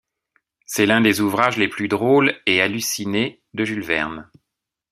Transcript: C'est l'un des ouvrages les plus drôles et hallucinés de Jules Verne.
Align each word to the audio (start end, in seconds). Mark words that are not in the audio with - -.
C'est 0.65 0.87
l'un 0.87 0.99
des 0.99 1.21
ouvrages 1.21 1.57
les 1.57 1.67
plus 1.67 1.87
drôles 1.87 2.35
et 2.47 2.59
hallucinés 2.59 3.43
de 3.53 3.65
Jules 3.65 3.83
Verne. 3.83 4.27